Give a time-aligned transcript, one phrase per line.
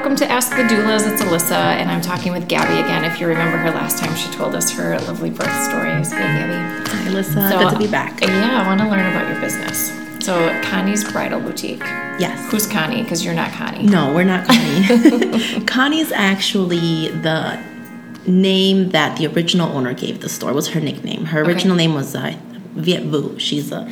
[0.00, 1.06] welcome to Ask the Doulas.
[1.12, 3.04] It's Alyssa, and I'm talking with Gaby again.
[3.04, 6.10] If you remember her last time, she told us her lovely birth stories.
[6.10, 6.54] Hey, Gaby.
[6.88, 7.58] Hi, Alyssa.
[7.58, 8.18] Good to be back.
[8.22, 9.92] Yeah, I want to learn about your business.
[10.24, 11.80] So, Connie's Bridal Boutique.
[12.18, 12.50] Yes.
[12.50, 13.02] Who's Connie?
[13.02, 13.84] Because you're not Connie.
[13.84, 15.64] No, we're not Connie.
[15.66, 17.62] Connie's actually the
[18.26, 20.54] name that the original owner gave the store.
[20.54, 21.26] Was her nickname.
[21.26, 21.86] Her original Okay.
[21.88, 22.34] name was uh,
[22.74, 23.38] Viet Vu.
[23.38, 23.86] She's a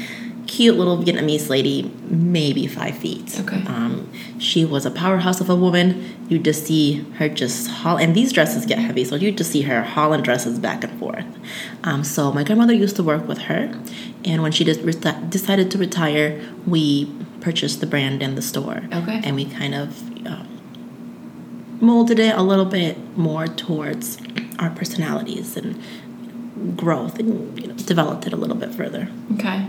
[0.49, 3.39] cute little Vietnamese lady, maybe five feet.
[3.39, 3.63] Okay.
[3.67, 6.27] Um, she was a powerhouse of a woman.
[6.29, 9.63] You just see her just haul, and these dresses get heavy, so you just see
[9.63, 11.27] her hauling dresses back and forth.
[11.85, 13.73] Um, so my grandmother used to work with her,
[14.25, 18.83] and when she reti- decided to retire, we purchased the brand and the store.
[18.93, 19.21] Okay.
[19.23, 20.45] And we kind of uh,
[21.81, 24.19] molded it a little bit more towards
[24.59, 29.09] our personalities and growth, and you know, developed it a little bit further.
[29.35, 29.67] Okay.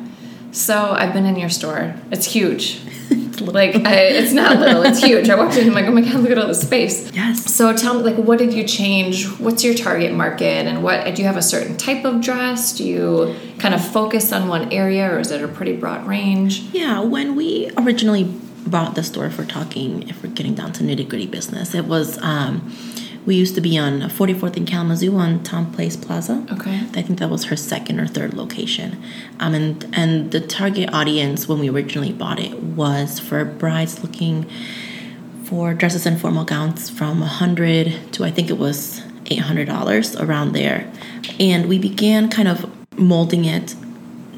[0.52, 1.96] So, I've been in your store.
[2.12, 2.82] It's huge.
[3.42, 5.30] like, I, it's not little, it's huge.
[5.30, 7.12] I walked in I'm like, oh my God, look at all this space.
[7.14, 7.54] Yes.
[7.54, 9.26] So tell me, like, what did you change?
[9.40, 12.78] What's your target market, and what do you have a certain type of dress?
[12.78, 16.62] Do you kind of focus on one area, or is it a pretty broad range?
[16.72, 18.24] Yeah, when we originally
[18.68, 21.86] bought the store, if we're talking, if we're getting down to nitty gritty business, it
[21.86, 22.72] was um,
[23.30, 26.44] we used to be on 44th and Kalamazoo on Tom Place Plaza.
[26.52, 26.78] Okay.
[26.96, 29.00] I think that was her second or third location.
[29.40, 34.50] Um, and and the target audience when we originally bought it was for brides looking
[35.44, 40.92] for dresses and formal gowns from 100 to I think it was $800 around there.
[41.40, 42.66] And we began kind of
[42.98, 43.76] molding it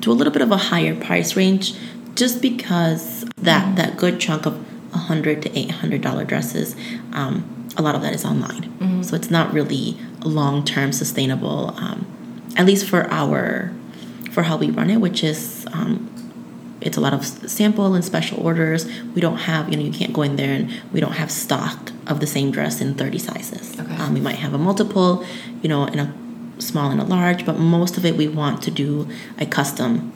[0.02, 1.76] to a little bit of a higher price range
[2.16, 4.55] just because that that good chunk of
[4.92, 6.76] 100 to 800 dollar dresses
[7.14, 9.03] um, a lot of that is online.
[9.03, 12.05] So it's not really long-term sustainable um,
[12.58, 13.72] at least for our
[14.31, 16.08] for how we run it which is um,
[16.81, 18.86] it's a lot of sample and special orders.
[19.16, 21.92] We don't have you know you can't go in there and we don't have stock
[22.08, 23.80] of the same dress in 30 sizes.
[23.80, 23.95] Okay.
[23.95, 25.26] um, we might have a multiple
[25.61, 26.14] you know in a
[26.59, 29.08] small and a large but most of it we want to do
[29.39, 30.11] a custom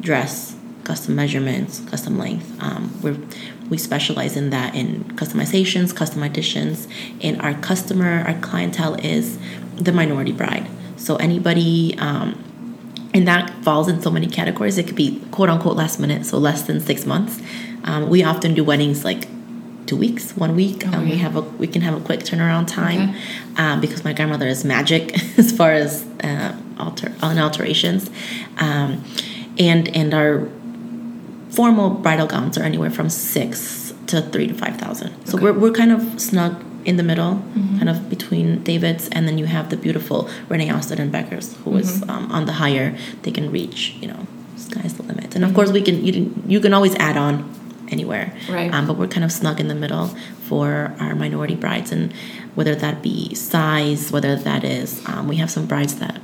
[0.00, 2.50] dress, custom measurements, custom length.
[2.62, 3.12] Um, we
[3.70, 6.86] we specialize in that in customizations, custom additions,
[7.22, 9.38] and our customer, our clientele is
[9.76, 10.68] the minority bride.
[10.96, 12.42] So anybody, um,
[13.14, 14.78] and that falls in so many categories.
[14.78, 17.40] It could be quote unquote last minute, so less than six months.
[17.84, 19.26] Um, we often do weddings like
[19.86, 20.86] two weeks, one week.
[20.86, 23.18] Um, we have a we can have a quick turnaround time Okay.
[23.56, 28.08] um, because my grandmother is magic as far as uh, alter on alterations,
[28.58, 29.02] um,
[29.58, 30.48] and and our
[31.56, 35.10] formal bridal gowns are anywhere from six to three to five thousand.
[35.26, 35.44] So Okay.
[35.44, 36.52] we're we're kind of snug
[36.84, 37.34] in the middle,
[37.78, 41.76] kind of between David's, and then you have the beautiful Renee Austin and Becker's, who
[41.82, 42.88] is um, on the higher.
[43.22, 44.26] They can reach, you know,
[44.56, 45.36] sky's the limit.
[45.36, 47.34] And of course, we can you can, you can always add on
[47.96, 48.26] anywhere.
[48.50, 48.72] Right.
[48.74, 50.08] Um, but we're kind of snug in the middle
[50.48, 52.12] for our minority brides, and
[52.56, 56.20] whether that be size, whether that is, um, we have some brides that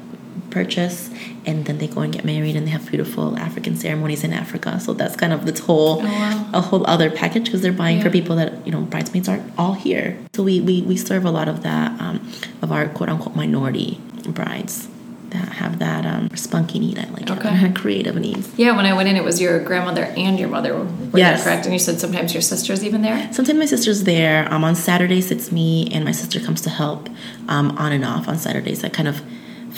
[0.51, 1.11] purchase
[1.47, 4.81] and then they go and get married and they have beautiful African ceremonies in Africa.
[4.81, 6.51] So that's kind of this whole Oh, wow.
[6.55, 9.75] a whole other package because they're buying for people that you know bridesmaids aren't all
[9.75, 10.17] here.
[10.35, 12.31] So we we, we serve a lot of that um,
[12.63, 14.89] of our quote unquote minority brides
[15.31, 16.99] that have that um, spunky need.
[16.99, 17.67] I like Okay.
[17.67, 17.75] it.
[17.83, 18.49] creative needs.
[18.57, 20.75] Yeah, when I went in, it was your grandmother and your mother.
[20.75, 21.45] Were Yes.
[21.45, 21.67] correct?
[21.67, 23.31] And you said sometimes your sister's even there.
[23.35, 24.51] Sometimes my sister's there.
[24.53, 27.11] Um, on Saturdays, it's me and my sister comes to help
[27.47, 28.83] um, on and off on Saturdays.
[28.85, 29.21] I kind of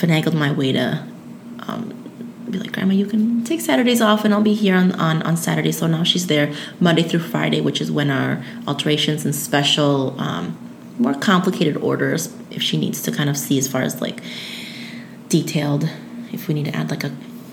[0.01, 1.07] finagled my way to
[1.61, 2.01] um,
[2.51, 5.37] be like, Grandma, you can take Saturdays off and I'll be here on, on, on
[5.37, 5.73] Saturday.
[5.73, 10.57] So now she's there Monday through Friday, which is when our alterations and special, um,
[10.99, 14.21] more complicated orders, if she needs to kind of see as far as like
[15.29, 15.89] detailed,
[16.33, 17.13] if we need to add like a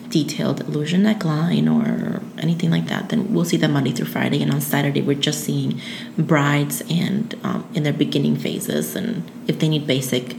[0.10, 4.42] detailed illusion neckline or anything like that, then we'll see them Monday through Friday.
[4.42, 5.82] And on Saturday, we're just seeing
[6.18, 8.96] brides and um, in their beginning phases.
[8.96, 10.36] And if they need basic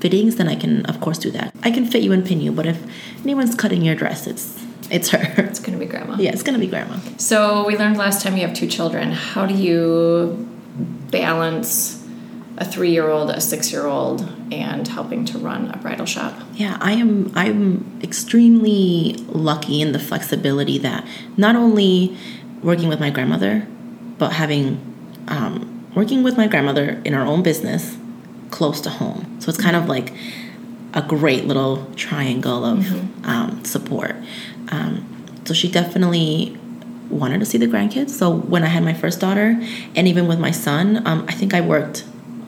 [0.00, 1.54] fittings, then I can, of course, do that.
[1.62, 2.82] I can fit you and pin you, but if
[3.22, 5.42] anyone's cutting your dress, it's it's her.
[5.44, 6.16] It's going to be grandma.
[6.16, 6.98] yeah, it's gonna be grandma.
[7.18, 9.12] So we learned last time you have two children.
[9.12, 10.48] How do you
[11.10, 12.02] balance
[12.58, 16.34] a three-year-old, a six-year-old, and helping to run a bridal shop?
[16.54, 17.32] Yeah, I am.
[17.34, 21.06] I'm extremely lucky in the flexibility that
[21.36, 22.16] not only
[22.62, 23.66] working with my grandmother,
[24.18, 24.80] but having
[25.28, 27.96] um, working with my grandmother in our own business
[28.56, 29.38] close to home.
[29.38, 30.14] So it's kind of like
[30.94, 34.16] a great little triangle of um, support.
[34.70, 35.04] Um,
[35.44, 36.56] so she definitely
[37.10, 38.10] wanted to see the grandkids.
[38.10, 39.60] So when I had my first daughter,
[39.94, 42.06] and even with my son, um, I think I worked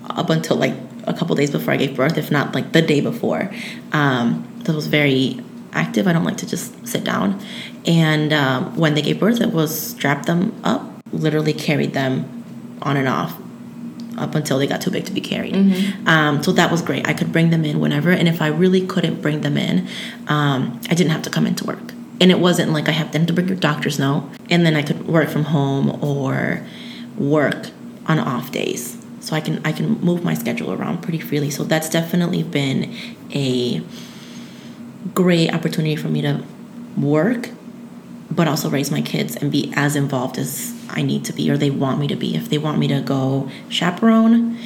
[0.09, 0.73] up until like
[1.05, 3.51] a couple days before I gave birth, if not like the day before.
[3.93, 5.45] Um, that was very
[5.75, 6.09] active.
[6.09, 7.39] I don't like to just sit down.
[7.87, 12.97] And um, when they gave birth, it was strapped them up, literally carried them on
[12.97, 13.39] and off
[14.19, 15.55] up until they got too big to be carried.
[16.07, 17.07] Um, so that was great.
[17.09, 19.89] I could bring them in whenever, and if I really couldn't bring them in,
[20.29, 21.93] um, I didn't have to come into work.
[22.21, 24.83] And it wasn't like I have them to bring your doctor's note, and then I
[24.83, 26.67] could work from home or
[27.17, 27.71] work
[28.07, 28.97] on off days.
[29.21, 31.51] So I can I can move my schedule around pretty freely.
[31.51, 32.95] So that's definitely been
[33.35, 33.83] a
[35.15, 36.43] great opportunity for me to
[36.97, 37.51] work,
[38.31, 41.57] but also raise my kids and be as involved as I need to be or
[41.57, 42.35] they want me to be.
[42.35, 44.59] If they want me to go chaperone,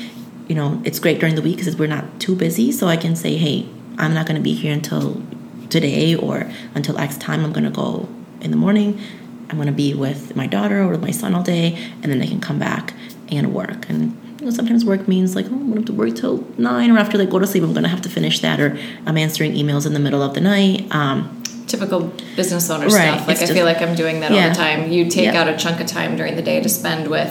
[0.48, 2.72] you know, it's great during the week because we're not too busy.
[2.72, 5.22] So I can say, hey, I'm not going to be here until
[5.70, 7.44] today or until X time.
[7.44, 8.08] I'm going to go
[8.40, 9.00] in the morning.
[9.48, 12.26] I'm going to be with my daughter or my son all day, and then they
[12.26, 12.94] can come back
[13.30, 13.88] and work.
[13.88, 16.46] And you know, sometimes work means like, oh, I'm going to have to work till
[16.56, 18.78] nine, or after they go to sleep, I'm going to have to finish that, or
[19.06, 20.86] I'm answering emails in the middle of the night.
[20.90, 23.20] Um, Typical business owner Right, stuff.
[23.28, 24.90] Like it's I just- feel like I'm doing that all the time.
[24.90, 25.40] You take Yeah.
[25.40, 27.30] out a chunk of time during the day to spend with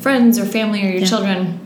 [0.00, 1.06] friends or family or your Yeah.
[1.06, 1.58] children,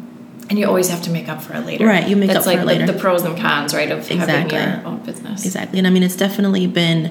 [0.49, 1.87] and you always have to make up for it later.
[1.87, 2.87] Right, you make That's up for like it the- later.
[2.87, 4.27] The, pros and cons, right, of Exactly.
[4.27, 5.45] having your own business.
[5.45, 5.79] Exactly.
[5.79, 7.11] And I mean, it's definitely been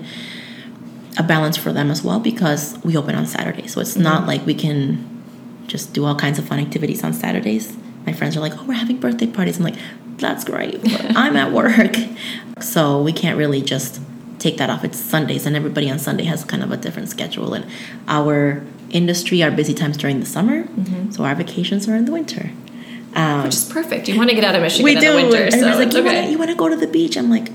[1.18, 3.68] a balance for them as well because we open on Saturday.
[3.68, 4.28] So it's not mm-hmm.
[4.28, 5.06] like we can
[5.68, 7.76] just do all kinds of fun activities on Saturdays.
[8.06, 9.58] My friends are like, oh, we're having birthday parties.
[9.58, 9.76] I'm like,
[10.18, 10.80] that's great.
[11.16, 11.96] I'm at work.
[12.60, 14.00] So we can't really just
[14.44, 14.84] take that off.
[14.84, 17.54] It's Sundays, and everybody on Sunday has kind of a different schedule.
[17.54, 17.66] And
[18.08, 20.68] our industry, our busy times during the summer.
[21.12, 22.52] So our vacations are in the winter.
[23.16, 24.08] Um, Which is perfect.
[24.10, 25.12] You want to get out of Michigan we in do.
[25.12, 26.04] the winter, and so like, you okay.
[26.04, 27.16] want to you want to go to the beach?
[27.16, 27.50] I'm like,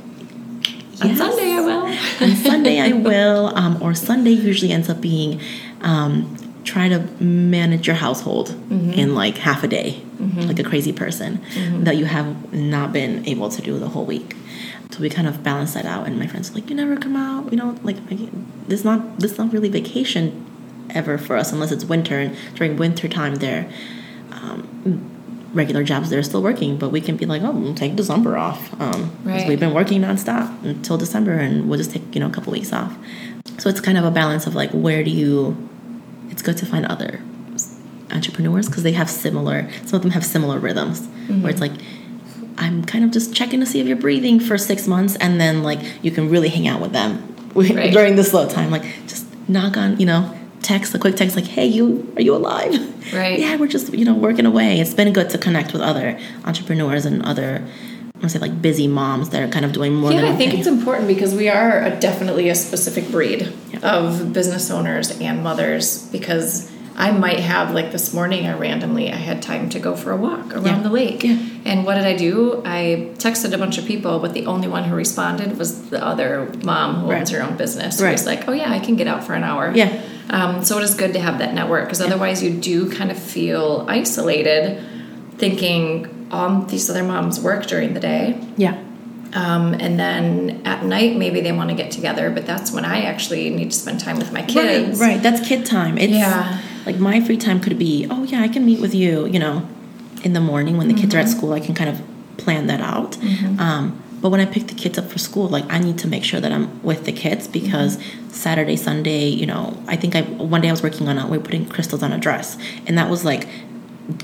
[1.02, 1.14] On.
[1.16, 1.86] Sunday I will.
[2.24, 5.40] On Sunday I will, um, or Sunday usually ends up being
[5.82, 10.00] um, try to manage your household in like half a day,
[10.36, 11.40] like a crazy person
[11.84, 14.36] that you have not been able to do the whole week.
[14.90, 17.16] So we kind of balance that out, and my friends are like, "You never come
[17.16, 17.96] out, you know, like
[18.68, 20.44] this not this not really vacation
[20.90, 23.70] ever for us unless it's winter, and during winter time there."
[24.32, 25.14] Um,
[25.54, 28.78] regular jobs they're still working but we can be like oh we'll take december off
[28.82, 29.48] um Right.
[29.48, 32.70] we've been working nonstop until december and we'll just take you know a couple weeks
[32.70, 32.94] off
[33.56, 35.56] so it's kind of a balance of like where do you
[36.28, 37.22] it's good to find other
[38.12, 41.06] entrepreneurs because they have similar some of them have similar rhythms
[41.40, 41.72] where it's like
[42.58, 45.62] i'm kind of just checking to see if you're breathing for six months and then
[45.62, 47.92] like you can really hang out with them Right.
[47.92, 51.46] during the slow time like just knock on you know text a quick text like
[51.46, 52.72] hey you are you alive
[53.14, 53.38] Right.
[53.38, 57.06] yeah we're just you know working away it's been good to connect with other entrepreneurs
[57.06, 60.12] and other i want to say like busy moms that are kind of doing more
[60.12, 60.58] Yeah, I think okay.
[60.58, 63.78] it's important because we are a, definitely a specific breed Yeah.
[63.96, 69.16] of business owners and mothers because I might have like this morning I randomly I
[69.16, 70.82] had time to go for a walk around Yeah.
[70.82, 71.22] the lake.
[71.22, 71.38] Yeah.
[71.64, 72.62] And what did I do?
[72.64, 76.50] I texted a bunch of people, but the only one who responded was the other
[76.64, 77.98] mom who owns her own business.
[77.98, 78.12] Who Right.
[78.12, 79.90] was like, "Oh yeah, I can get out for an hour." Yeah.
[80.30, 83.18] Um, so it is good to have that network because otherwise you do kind of
[83.18, 84.78] feel isolated,
[85.38, 88.74] thinking, "Um, these other moms work during the day." yeah
[89.34, 93.02] Um, and then at night, maybe they want to get together, but that's when I
[93.02, 94.98] actually need to spend time with my kids.
[94.98, 95.22] Right, right.
[95.22, 95.98] That's kid time.
[95.98, 96.56] It's Yeah.
[96.86, 99.64] like my free time could be, oh yeah, I can meet with you, you know,
[100.24, 101.28] in the morning when the kids are Mm-hmm.
[101.32, 101.52] at school.
[101.52, 102.00] I can kind of
[102.36, 103.16] plan that out.
[103.58, 106.24] Um, but when I pick the kids up for school, like I need to make
[106.24, 108.28] sure that I'm with the kids because Mm-hmm.
[108.30, 111.38] Saturday, Sunday, you know, I think I one day I was working on a we
[111.38, 113.48] were putting crystals on a dress, and that was like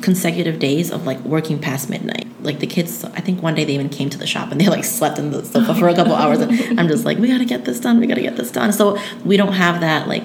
[0.01, 2.27] consecutive days of like working past midnight.
[2.41, 4.69] Like the kids, I think one day they even came to the shop and they
[4.69, 6.39] like slept in the sofa for a couple hours.
[6.41, 7.99] And I'm just like, we gotta get this done.
[8.01, 8.73] We gotta get this done.
[8.73, 10.25] So we don't have that like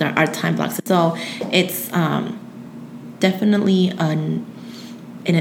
[0.00, 0.80] our time blocks.
[0.84, 1.16] So
[1.50, 2.38] it's um,
[3.20, 4.44] definitely an
[5.26, 5.36] an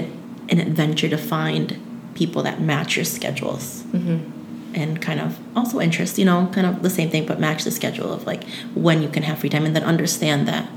[0.50, 1.77] an adventure to find
[2.15, 3.83] people that match your schedules.
[3.91, 4.36] Mm-hmm.
[4.71, 7.71] And kind of also interest, you know, kind of the same thing, but match the
[7.71, 8.43] schedule of like
[8.75, 10.69] when you can have free time, and then understand that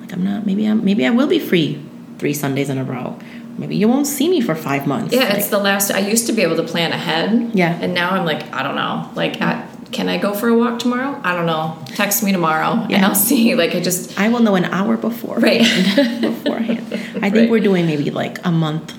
[0.00, 1.82] like I'm not maybe I'm maybe I will be free
[2.18, 3.18] three Sundays in a row.
[3.58, 5.14] Maybe you won't see me for five months.
[5.14, 5.90] Yeah, Like, it's the last.
[5.90, 7.50] I used to be able to plan ahead.
[7.52, 7.78] Yeah.
[7.80, 9.10] And now I'm like, I don't know.
[9.14, 11.20] Like, at, can I go for a walk tomorrow?
[11.22, 11.78] I don't know.
[11.88, 13.54] Text me tomorrow and I'll see.
[13.54, 14.18] Like, I just.
[14.18, 15.36] I will know an hour before.
[15.38, 15.60] Right.
[16.20, 16.80] beforehand.
[16.90, 17.50] I think Right.
[17.50, 18.94] we're doing maybe like a month,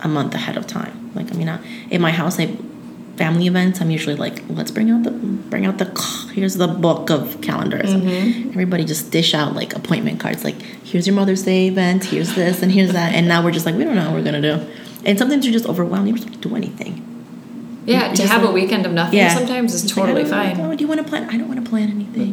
[0.00, 1.10] a month ahead of time.
[1.14, 1.58] Like I mean, I,
[1.90, 2.56] in my house, I
[3.16, 3.80] family events.
[3.80, 5.86] I'm usually like, let's bring out the bring out the
[6.34, 7.90] here's the book of calendars.
[7.90, 8.50] Mm-hmm.
[8.50, 10.44] Everybody just dish out like appointment cards.
[10.44, 12.04] Like here's your Mother's Day event.
[12.04, 13.14] Here's this and here's that.
[13.14, 14.66] And now we're just like, we don't know what we're gonna do.
[15.04, 16.08] And sometimes you're just overwhelmed.
[16.08, 17.04] You don't do anything.
[17.88, 19.34] Yeah, to have like- a weekend of nothing Yeah.
[19.34, 20.60] sometimes is It's totally don't- fine.
[20.60, 21.26] Oh, do you want to plan?
[21.30, 22.30] I don't want to plan anything.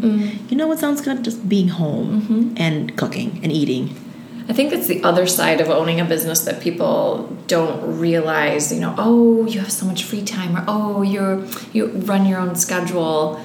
[0.49, 1.23] You know what sounds good?
[1.23, 2.53] Just being home Mm-hmm.
[2.57, 3.89] and cooking and eating.
[4.47, 8.79] I think it's the other side of owning a business that people don't realize, you
[8.79, 11.39] know, oh, you have so much free time or oh, you're
[11.73, 13.39] you run your own schedule.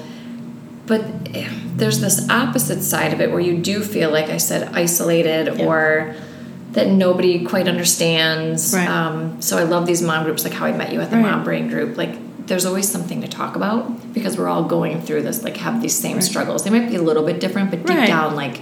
[0.85, 1.01] But
[1.33, 5.45] eh, there's this opposite side of it where you do feel like I said isolated
[5.57, 5.65] Yeah.
[5.65, 6.15] or
[6.71, 8.73] that nobody quite understands.
[8.73, 8.87] Right.
[8.87, 11.23] Um, so I love these mom groups, like how I met you at the Right.
[11.31, 11.97] mom brain group.
[11.97, 12.15] Like
[12.47, 15.97] there's always something to talk about because we're all going through this, like have these
[15.97, 16.63] same struggles.
[16.63, 18.07] They might be a little bit different, but deep Right.
[18.07, 18.61] down, like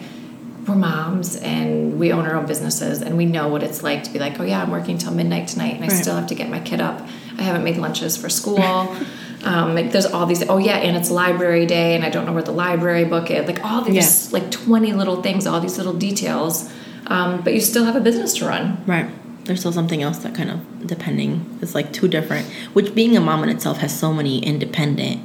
[0.68, 4.12] we're moms and we own our own businesses and we know what it's like to
[4.12, 6.50] be like, oh yeah, I'm working till midnight tonight and I still have to get
[6.50, 7.01] my kid up.
[7.38, 8.62] I haven't made lunches for school.
[9.44, 10.48] um, like there's all these.
[10.50, 13.48] Oh yeah, and it's library day and I don't know where the library book is.
[13.48, 16.70] Like all these like 20 little things, all these little details.
[17.10, 18.82] Um, but you still have a business to run.
[18.86, 19.10] Right.
[19.46, 21.58] There's still something else that kind of depending.
[21.62, 22.46] is like two different.
[22.74, 25.20] Which being a mom in itself has so many independent,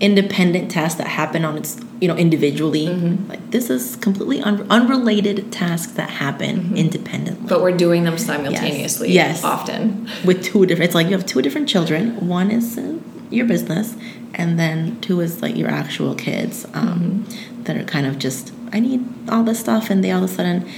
[0.00, 2.88] independent tasks that happen on its you know individually.
[3.28, 9.10] Like this is completely un- unrelated tasks that happen independently But we're doing them simultaneously.
[9.12, 9.42] Yes.
[9.44, 10.08] Often.
[10.24, 10.88] with two different.
[10.88, 12.28] It's like you have two different children.
[12.28, 12.98] One is uh,
[13.30, 13.96] your business,
[14.34, 17.24] and then two is like your actual kids um,
[17.64, 18.52] that are kind of just.
[18.72, 20.68] I need all this stuff, and they all of a sudden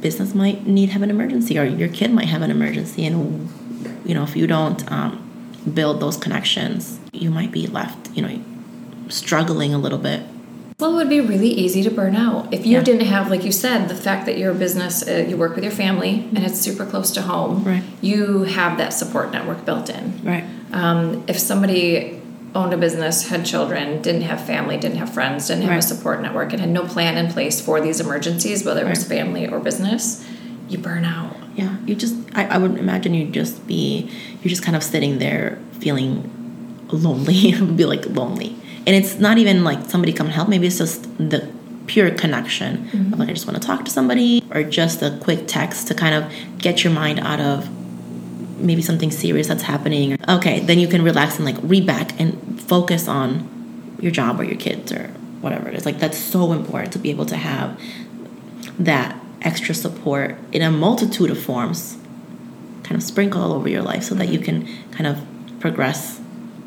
[0.00, 3.48] business might need have an emergency or your kid might have an emergency and
[4.04, 5.12] you know if you don't um,
[5.74, 8.40] build those connections you might be left you know
[9.08, 10.22] struggling a little bit
[10.78, 12.82] Well, it would be really easy to burn out if you Yeah.
[12.82, 15.72] didn't have, like you said, the fact that your business, uh, you work with your
[15.74, 17.64] family and it's super close to home.
[17.64, 17.82] Right.
[18.00, 20.04] You have that support network built in.
[20.24, 22.19] right Um, if somebody
[22.54, 26.20] owned a business, had children, didn't have family, didn't have friends, didn't have a support
[26.20, 29.60] network, and had no plan in place for these emergencies, whether it was family or
[29.60, 30.26] business,
[30.68, 31.36] you burn out.
[31.56, 34.10] yeah you just I, I would imagine you'd just be
[34.42, 36.30] you're just kind of sitting there feeling
[36.90, 38.56] lonely be like lonely.
[38.86, 41.50] And it's not even like somebody come and help maybe it's just the
[41.86, 43.14] pure connection of mm-hmm.
[43.14, 46.14] like i just want to talk to somebody or just a quick text to kind
[46.14, 47.68] of get your mind out of
[48.60, 50.16] maybe something serious that's happening.
[50.28, 54.44] Okay then you can relax and like read back and focus on your job or
[54.44, 55.08] your kids or
[55.40, 55.86] whatever it is.
[55.86, 57.80] Like that's so important to be able to have
[58.78, 61.96] that extra support in a multitude of forms
[62.82, 64.66] kind of sprinkle all over your life so that you mm-hmm.
[64.66, 66.20] can kind of progress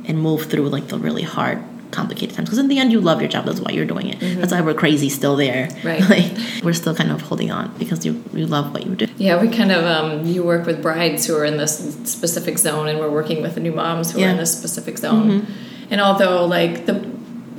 [0.05, 1.61] and move through like the really hard
[1.99, 4.17] complicated times because in the end you love your job that's why you're doing it
[4.39, 6.01] that's why we're crazy still there Right.
[6.15, 6.31] like
[6.65, 9.47] we're still kind of holding on because you you love what you do Yeah, we
[9.59, 11.73] kind of um, you work with brides who are in this
[12.17, 14.37] specific zone, and we're working with the new moms who are in Mm-hmm.
[14.39, 15.45] this specific zone.
[15.91, 16.95] And although like the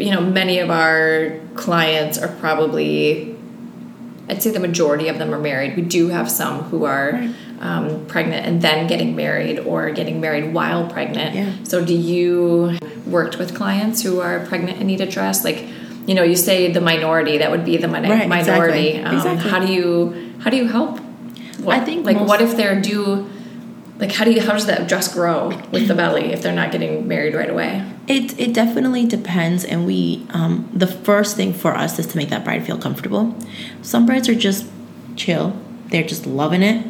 [0.04, 3.36] you know many of our clients are probably,
[4.28, 5.76] I'd say the majority of them are married.
[5.76, 7.30] We do have some who are Right.
[7.64, 11.34] Um, pregnant and then getting married, or getting married while pregnant.
[11.34, 11.52] Yeah.
[11.64, 15.64] So do you worked with clients who are pregnant and need a dress like?
[16.06, 17.38] You know, you say the minority.
[17.38, 18.88] That would be the min- Right, minority.
[18.88, 19.50] exactly, Um, exactly.
[19.50, 19.90] How do you
[20.42, 21.00] how do you help
[21.64, 23.26] what, I think like what if they're due
[23.98, 26.72] like how do you how does that dress grow with the belly if they're not
[26.72, 31.72] getting married right away It it definitely depends, and we um, the first thing for
[31.84, 33.34] us is to make that bride feel comfortable.
[33.80, 34.66] Some brides are just
[35.16, 35.56] chill;
[35.88, 36.84] they're just loving it.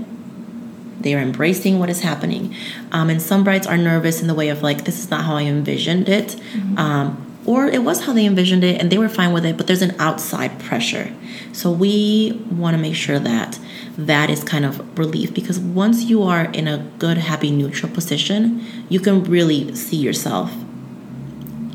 [1.01, 2.55] They are embracing what is happening,
[2.93, 5.37] um, and some brides are nervous in the way of like, "This is not how
[5.37, 6.37] I envisioned it,"
[6.77, 9.57] um, or it was how they envisioned it, and they were fine with it.
[9.57, 11.13] But there's an outside pressure,
[11.53, 13.59] so we want to make sure that
[13.97, 18.65] that is kind of relief because once you are in a good, happy, neutral position,
[18.89, 20.53] you can really see yourself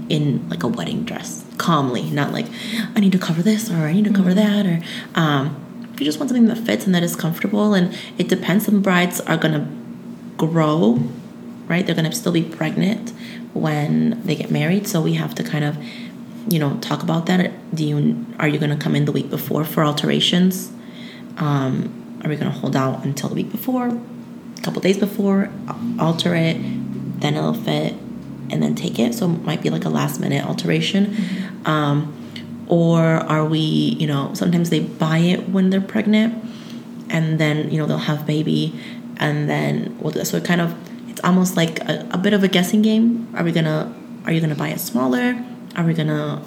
[0.09, 2.47] in like a wedding dress calmly not like
[2.95, 4.81] i need to cover this or i need to cover that or
[5.13, 5.55] um,
[5.99, 8.65] you just want something that fits and that is comfortable and it depends.
[8.65, 9.67] Some brides are going to
[10.37, 10.99] grow
[11.67, 11.85] right?
[11.85, 13.11] They're going to still be pregnant
[13.53, 15.77] when they get married so we have to kind of
[16.51, 17.75] you know talk about that.
[17.75, 20.71] Do you are you going to come in the week before for alterations?
[21.37, 25.49] Um, are we going to hold out until the week before a couple days before
[25.99, 26.57] alter it
[27.21, 27.93] then it'll fit
[28.51, 29.13] and then take it.
[29.13, 31.15] So it might be like a last minute alteration.
[31.65, 32.15] Um,
[32.69, 36.43] or are we, you know, sometimes they buy it when they're pregnant
[37.09, 38.79] and then, you know, they'll have baby
[39.17, 40.13] and then we'll.
[40.23, 40.75] So it kind of,
[41.09, 43.27] it's almost like a, a bit of a guessing game.
[43.35, 43.91] Are we to,
[44.25, 45.43] are you to buy it smaller?
[45.75, 46.41] Are we to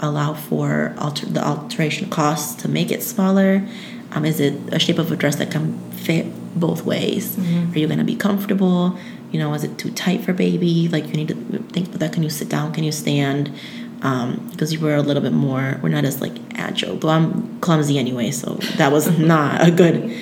[0.00, 3.66] allow for alter, the alteration costs to make it smaller?
[4.12, 6.26] Um, is it a shape of a dress that can fit
[6.58, 7.38] both ways?
[7.74, 8.98] Are you to be comfortable?
[9.32, 10.88] You know, is it too tight for baby?
[10.88, 11.34] Like you need to
[11.72, 12.12] think about that.
[12.12, 12.72] Can you sit down?
[12.72, 13.50] Can you stand?
[13.98, 15.78] Because you were a little bit more.
[15.82, 16.96] We're not as like agile.
[16.96, 20.16] Though I'm clumsy anyway, so that was not a good.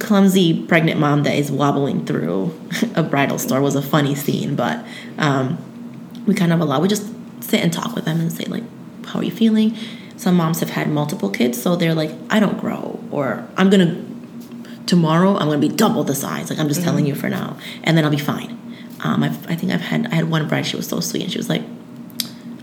[0.00, 2.52] Clumsy pregnant mom that is wobbling through
[2.94, 4.84] a bridal store was a funny scene, but
[5.18, 5.56] um,
[6.26, 6.80] we kind of allow.
[6.80, 7.06] We just
[7.42, 8.64] sit and talk with them and say like,
[9.06, 9.76] "How are you feeling?"
[10.16, 14.04] Some moms have had multiple kids, so they're like, "I don't grow," or "I'm gonna
[14.86, 17.96] tomorrow I'm gonna be double the size." Like I'm just telling you for now, and
[17.96, 18.58] then I'll be fine.
[19.00, 20.66] Um, I've, I think I've had I had one bride.
[20.66, 21.62] She was so sweet, and she was like,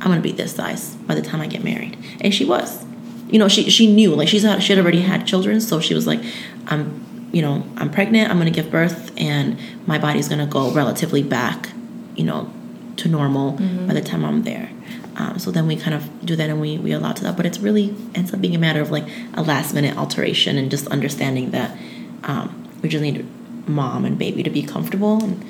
[0.01, 2.86] "I'm gonna be this size by the time I get married," and she was.
[3.29, 5.93] You know, she she knew like she's had, she had already had children, so she
[5.93, 6.22] was like,
[6.67, 11.24] "I'm you know, I'm pregnant, I'm to give birth, and my body's to go relatively
[11.24, 11.70] back,
[12.15, 12.51] you know,
[12.98, 13.88] to normal mm-hmm.
[13.88, 14.70] by the time I'm there.
[15.15, 17.38] Um, so then we kind of do that and we, we allow to that.
[17.38, 20.72] But it's really ends up being a matter of like a last minute alteration and
[20.72, 21.77] just understanding that
[22.24, 23.25] um, we just need
[23.67, 25.24] mom and baby to be comfortable.
[25.24, 25.46] And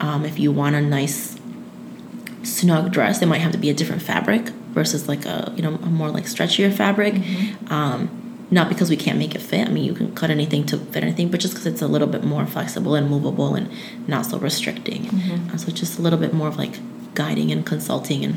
[0.00, 1.39] um, if you want a nice
[2.42, 5.74] snug dress, it might have to be a different fabric versus like a you know
[5.74, 7.14] a more like stretchier fabric.
[7.14, 7.72] Mm-hmm.
[7.72, 8.16] Um,
[8.52, 9.68] not because we can't make it fit.
[9.68, 12.08] I mean, you can cut anything to fit anything, but just because it's a little
[12.08, 13.70] bit more flexible and movable and
[14.08, 15.04] not so restricting.
[15.04, 15.54] Mm-hmm.
[15.54, 16.80] Uh, so just a little bit more of like
[17.14, 18.34] guiding and consulting, and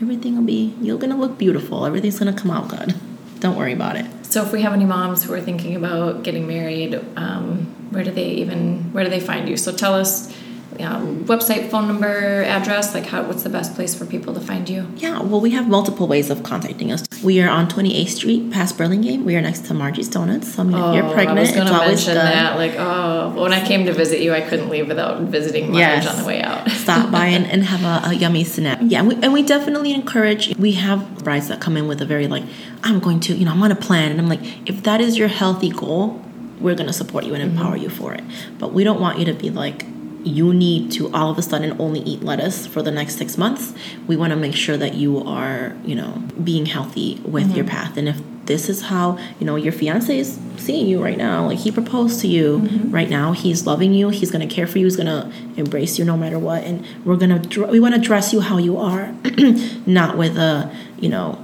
[0.00, 0.74] everything will be.
[0.80, 1.86] You're gonna look beautiful.
[1.86, 2.94] Everything's gonna come out good.
[3.40, 4.06] Don't worry about it.
[4.24, 8.12] So, if we have any moms who are thinking about getting married, um, where do
[8.12, 9.56] they even where do they find you?
[9.56, 10.32] So, tell us
[10.80, 12.94] um, website, phone number, address?
[12.94, 13.22] Like, how?
[13.22, 14.86] What's the best place for people to find you?
[14.96, 17.04] Yeah, well, we have multiple ways of contacting us.
[17.22, 19.24] We are on 28th Street, past Burlingame.
[19.24, 20.54] We are next to Margie's Donuts.
[20.54, 22.16] So, I mean, oh, if you're pregnant, I was it's always good.
[22.16, 22.56] that.
[22.56, 26.06] Like, oh, when I came to visit you, I couldn't leave without visiting Marge yes.
[26.06, 26.68] on the way out.
[26.82, 28.78] Stop by and, and have a, a, yummy snack.
[28.82, 30.56] Yeah, and we, and we definitely encourage.
[30.56, 32.44] We have brides that come in with a very like,
[32.82, 35.16] I'm going to, you know, I'm on a plan, and I'm like, if that is
[35.16, 36.20] your healthy goal,
[36.60, 37.84] we're going to support you and empower mm-hmm.
[37.84, 38.22] you for it.
[38.58, 39.84] But we don't want you to be like
[40.24, 43.74] you need to all of a sudden only eat lettuce for the next six months.
[44.06, 47.56] We want to make sure that you are, you know, being healthy with mm-hmm.
[47.56, 47.96] your path.
[47.96, 51.58] And if this is how, you know, your fiance is seeing you right now, like
[51.58, 52.90] he proposed to you mm-hmm.
[52.90, 55.98] right now, he's loving you, he's going to care for you, he's going to embrace
[55.98, 56.64] you no matter what.
[56.64, 59.14] And we're going to, we want to dress you how you are,
[59.86, 61.42] not with a, you know,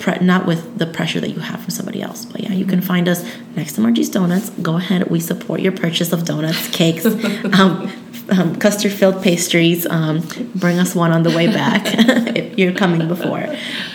[0.00, 2.24] Pre- not with the pressure that you have from somebody else.
[2.24, 3.22] But yeah, you can find us
[3.54, 4.48] next to Margie's Donuts.
[4.48, 5.10] Go ahead.
[5.10, 7.04] We support your purchase of donuts, cakes,
[7.52, 7.92] um,
[8.30, 9.86] um, custard filled pastries.
[9.86, 13.46] Um, bring us one on the way back if you're coming before.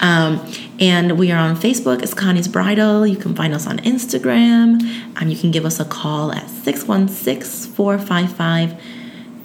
[0.02, 0.46] Um,
[0.80, 3.08] and we are on Facebook It's Connie's Bridal.
[3.08, 4.82] You can find us on Instagram.
[5.16, 8.72] Um, you can give us a call at 616 455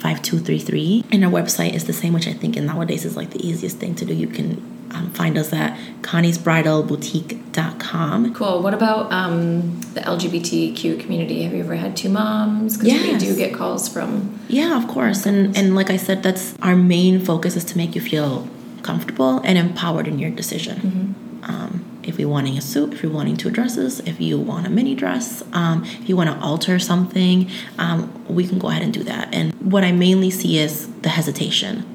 [0.00, 1.04] 5233.
[1.12, 3.76] And our website is the same, which I think in nowadays is like the easiest
[3.76, 4.14] thing to do.
[4.14, 8.35] You can um, find us at Connie's Bridal conniesbridalboutique.com.
[8.35, 8.62] Cool.
[8.62, 11.42] What about um, the LGBTQ community?
[11.42, 12.76] Have you ever had two moms?
[12.76, 13.22] Because yes.
[13.22, 14.38] we do get calls from.
[14.48, 15.26] Yeah, of course.
[15.26, 18.48] And and like I said, that's our main focus is to make you feel
[18.83, 20.76] comfortable and empowered in your decision.
[20.79, 21.44] Mm-hmm.
[21.44, 24.70] Um, if you're wanting a suit, if you're wanting two dresses, if you want a
[24.70, 28.92] mini dress, um, if you want to alter something, um, we can go ahead and
[28.92, 29.33] do that.
[29.35, 31.89] And what I mainly see is the hesitation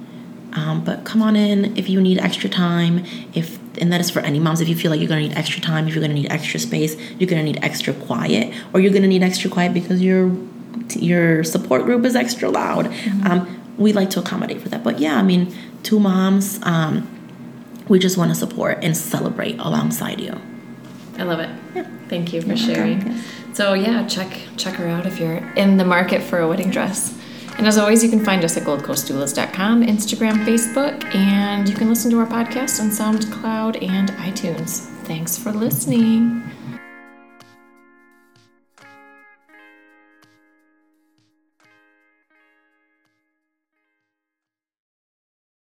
[0.55, 3.05] um, but come on in if you need extra time.
[3.33, 4.61] If and that is for any moms.
[4.61, 6.95] If you feel like you're gonna need extra time, if you're gonna need extra space,
[7.19, 10.31] you're gonna need extra quiet, or you're gonna need extra quiet because your
[10.95, 12.85] your support group is extra loud.
[12.85, 13.27] Mm-hmm.
[13.27, 14.83] Um, we like to accommodate for that.
[14.83, 16.59] But yeah, I mean, two moms.
[16.63, 17.09] Um,
[17.87, 20.39] we just want to support and celebrate alongside you.
[21.17, 21.49] I love it.
[21.75, 21.87] Yeah.
[22.09, 23.21] Thank you for yeah, sharing.
[23.53, 27.14] So yeah, check check her out if you're in the market for a wedding dress.
[27.57, 32.11] And as always, you can find us at goldcoastdoulas.com, Instagram, Facebook, and you can listen
[32.11, 34.81] to our podcast on SoundCloud and iTunes.
[35.05, 36.43] Thanks for listening.